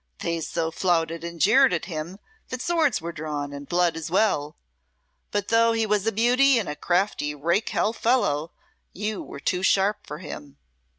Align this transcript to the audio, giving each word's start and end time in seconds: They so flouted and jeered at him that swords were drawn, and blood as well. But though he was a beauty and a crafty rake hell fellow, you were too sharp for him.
They 0.17 0.41
so 0.41 0.71
flouted 0.71 1.23
and 1.23 1.39
jeered 1.39 1.73
at 1.73 1.85
him 1.85 2.17
that 2.49 2.59
swords 2.59 2.99
were 3.01 3.11
drawn, 3.11 3.53
and 3.53 3.69
blood 3.69 3.95
as 3.95 4.09
well. 4.09 4.55
But 5.29 5.49
though 5.49 5.73
he 5.73 5.85
was 5.85 6.07
a 6.07 6.11
beauty 6.11 6.57
and 6.57 6.67
a 6.67 6.75
crafty 6.75 7.35
rake 7.35 7.69
hell 7.69 7.93
fellow, 7.93 8.51
you 8.93 9.21
were 9.21 9.39
too 9.39 9.61
sharp 9.61 10.07
for 10.07 10.17
him. 10.17 10.57